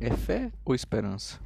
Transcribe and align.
É 0.00 0.10
fé 0.10 0.52
ou 0.64 0.76
esperança? 0.76 1.40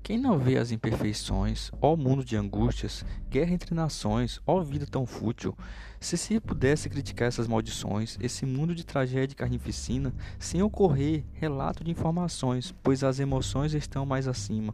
Quem 0.00 0.16
não 0.16 0.38
vê 0.38 0.58
as 0.58 0.70
imperfeições, 0.70 1.72
ó 1.80 1.96
mundo 1.96 2.24
de 2.24 2.36
angústias, 2.36 3.04
guerra 3.28 3.52
entre 3.52 3.74
nações, 3.74 4.40
ó 4.46 4.60
vida 4.60 4.86
tão 4.86 5.04
fútil, 5.04 5.56
se 5.98 6.16
se 6.16 6.38
pudesse 6.38 6.88
criticar 6.88 7.26
essas 7.26 7.48
maldições, 7.48 8.16
esse 8.20 8.46
mundo 8.46 8.76
de 8.76 8.86
tragédia 8.86 9.32
e 9.32 9.36
carnificina, 9.36 10.14
sem 10.38 10.62
ocorrer 10.62 11.24
relato 11.32 11.82
de 11.82 11.90
informações, 11.90 12.72
pois 12.80 13.02
as 13.02 13.18
emoções 13.18 13.74
estão 13.74 14.06
mais 14.06 14.28
acima. 14.28 14.72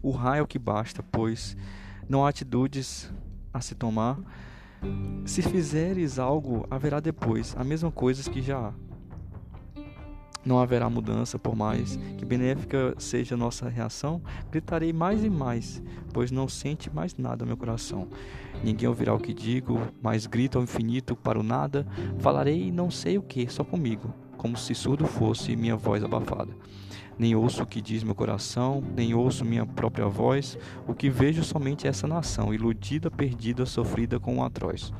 O 0.00 0.10
raio 0.10 0.46
que 0.46 0.58
basta, 0.58 1.02
pois 1.02 1.54
não 2.08 2.24
há 2.24 2.30
atitudes 2.30 3.12
a 3.52 3.60
se 3.60 3.74
tomar. 3.74 4.18
Se 5.26 5.42
fizeres 5.42 6.18
algo, 6.18 6.66
haverá 6.70 7.00
depois 7.00 7.54
a 7.54 7.64
mesma 7.64 7.90
coisa 7.92 8.30
que 8.30 8.40
já 8.40 8.68
há 8.68 8.89
não 10.44 10.58
haverá 10.58 10.88
mudança, 10.88 11.38
por 11.38 11.54
mais 11.54 11.96
que 12.16 12.24
benéfica 12.24 12.94
seja 12.98 13.36
nossa 13.36 13.68
reação, 13.68 14.22
gritarei 14.50 14.92
mais 14.92 15.24
e 15.24 15.30
mais, 15.30 15.82
pois 16.12 16.30
não 16.30 16.48
sente 16.48 16.92
mais 16.92 17.16
nada 17.16 17.44
meu 17.44 17.56
coração. 17.56 18.08
Ninguém 18.62 18.88
ouvirá 18.88 19.14
o 19.14 19.18
que 19.18 19.34
digo, 19.34 19.80
mas 20.02 20.26
grito 20.26 20.58
ao 20.58 20.64
infinito 20.64 21.14
para 21.14 21.38
o 21.38 21.42
nada, 21.42 21.86
falarei 22.18 22.70
não 22.70 22.90
sei 22.90 23.18
o 23.18 23.22
que, 23.22 23.48
só 23.48 23.64
comigo, 23.64 24.12
como 24.36 24.56
se 24.56 24.74
surdo 24.74 25.06
fosse 25.06 25.56
minha 25.56 25.76
voz 25.76 26.02
abafada. 26.02 26.52
Nem 27.18 27.34
ouço 27.34 27.62
o 27.62 27.66
que 27.66 27.82
diz 27.82 28.02
meu 28.02 28.14
coração, 28.14 28.82
nem 28.96 29.12
ouço 29.12 29.44
minha 29.44 29.66
própria 29.66 30.06
voz, 30.06 30.56
o 30.86 30.94
que 30.94 31.10
vejo 31.10 31.44
somente 31.44 31.86
é 31.86 31.90
essa 31.90 32.06
nação, 32.06 32.54
iludida, 32.54 33.10
perdida, 33.10 33.66
sofrida 33.66 34.18
com 34.18 34.36
um 34.36 34.42
atroz. 34.42 34.90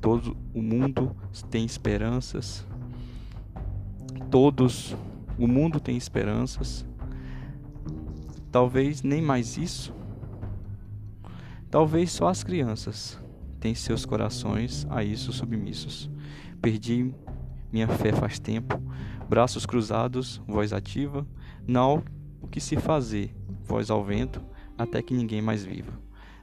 Todo 0.00 0.36
o 0.54 0.62
mundo 0.62 1.16
tem 1.50 1.64
esperanças, 1.64 2.64
todos, 4.30 4.96
o 5.38 5.46
mundo 5.46 5.78
tem 5.80 5.96
esperanças. 5.96 6.86
Talvez 8.50 9.02
nem 9.02 9.20
mais 9.20 9.56
isso. 9.56 9.94
Talvez 11.70 12.12
só 12.12 12.28
as 12.28 12.42
crianças 12.42 13.18
têm 13.60 13.74
seus 13.74 14.04
corações 14.04 14.86
a 14.90 15.02
isso 15.02 15.32
submissos. 15.32 16.10
Perdi 16.60 17.12
minha 17.72 17.88
fé 17.88 18.12
faz 18.12 18.38
tempo, 18.38 18.80
braços 19.28 19.66
cruzados, 19.66 20.40
voz 20.46 20.72
ativa, 20.72 21.26
não 21.66 22.02
o 22.40 22.46
que 22.46 22.60
se 22.60 22.76
fazer, 22.76 23.34
voz 23.64 23.90
ao 23.90 24.04
vento, 24.04 24.42
até 24.78 25.02
que 25.02 25.14
ninguém 25.14 25.42
mais 25.42 25.64
viva. 25.64 25.92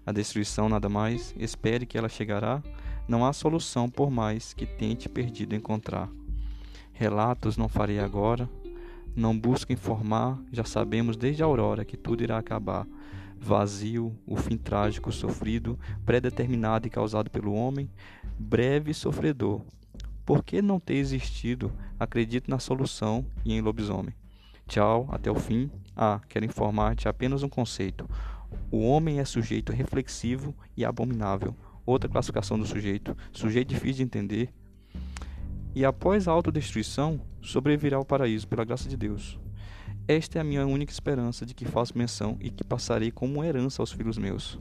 A 0.05 0.11
destruição 0.11 0.67
nada 0.67 0.89
mais, 0.89 1.33
espere 1.38 1.86
que 1.86 1.97
ela 1.97 2.09
chegará, 2.09 2.61
não 3.08 3.25
há 3.25 3.33
solução 3.33 3.89
por 3.89 4.11
mais 4.11 4.53
que 4.53 4.65
tente 4.65 5.08
perdido 5.08 5.55
encontrar. 5.55 6.09
Relatos 7.03 7.57
não 7.57 7.67
farei 7.67 7.99
agora, 7.99 8.49
não 9.13 9.37
busco 9.37 9.73
informar, 9.73 10.39
já 10.53 10.63
sabemos 10.63 11.17
desde 11.17 11.43
a 11.43 11.45
aurora 11.45 11.83
que 11.83 11.97
tudo 11.97 12.23
irá 12.23 12.37
acabar. 12.37 12.87
Vazio, 13.37 14.17
o 14.25 14.37
fim 14.37 14.55
trágico 14.55 15.11
sofrido, 15.11 15.77
predeterminado 16.05 16.87
e 16.87 16.89
causado 16.89 17.29
pelo 17.29 17.51
homem, 17.53 17.89
breve 18.39 18.91
e 18.91 18.93
sofredor. 18.93 19.59
Por 20.25 20.45
que 20.45 20.61
não 20.61 20.79
ter 20.79 20.93
existido? 20.93 21.73
Acredito 21.99 22.49
na 22.49 22.57
solução 22.57 23.25
e 23.43 23.53
em 23.53 23.59
lobisomem. 23.59 24.15
Tchau, 24.65 25.09
até 25.11 25.29
o 25.29 25.35
fim. 25.35 25.69
Ah, 25.93 26.21
quero 26.29 26.45
informar-te 26.45 27.09
apenas 27.09 27.43
um 27.43 27.49
conceito. 27.49 28.09
O 28.71 28.79
homem 28.79 29.19
é 29.19 29.25
sujeito 29.25 29.73
reflexivo 29.73 30.55
e 30.77 30.85
abominável. 30.85 31.53
Outra 31.85 32.09
classificação 32.09 32.57
do 32.57 32.65
sujeito, 32.65 33.13
sujeito 33.33 33.67
difícil 33.67 33.97
de 33.97 34.03
entender, 34.03 34.53
e 35.75 35.83
após 35.83 36.27
a 36.27 36.31
autodestruição, 36.31 37.19
sobrevirá 37.41 37.97
ao 37.97 38.05
paraíso 38.05 38.47
pela 38.47 38.63
graça 38.63 38.88
de 38.88 38.95
Deus. 38.95 39.39
Esta 40.07 40.38
é 40.38 40.41
a 40.41 40.43
minha 40.43 40.65
única 40.65 40.91
esperança 40.91 41.45
de 41.45 41.53
que 41.53 41.65
faço 41.65 41.97
menção 41.97 42.38
e 42.39 42.49
que 42.49 42.63
passarei 42.63 43.11
como 43.11 43.43
herança 43.43 43.81
aos 43.81 43.92
filhos 43.92 44.17
meus. 44.17 44.59